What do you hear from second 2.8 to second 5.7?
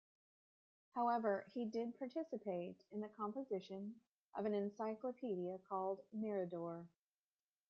in the composition of an encyclopedia